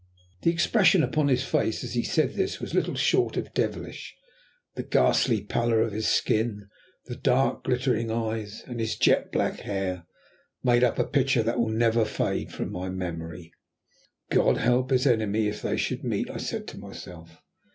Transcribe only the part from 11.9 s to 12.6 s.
fade